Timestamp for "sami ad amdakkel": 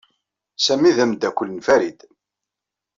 0.65-1.49